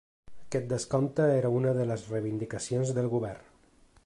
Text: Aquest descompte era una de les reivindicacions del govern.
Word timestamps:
Aquest 0.43 0.65
descompte 0.71 1.27
era 1.35 1.53
una 1.59 1.75
de 1.81 1.87
les 1.91 2.09
reivindicacions 2.17 2.97
del 3.01 3.15
govern. 3.17 3.51